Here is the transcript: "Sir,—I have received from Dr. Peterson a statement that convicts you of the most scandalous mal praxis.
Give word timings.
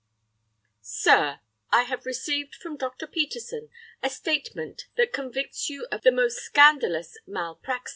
"Sir,—I 0.81 1.83
have 1.83 2.07
received 2.07 2.55
from 2.55 2.75
Dr. 2.75 3.05
Peterson 3.05 3.69
a 4.01 4.09
statement 4.09 4.87
that 4.97 5.13
convicts 5.13 5.69
you 5.69 5.85
of 5.91 6.01
the 6.01 6.11
most 6.11 6.37
scandalous 6.39 7.19
mal 7.27 7.53
praxis. 7.57 7.89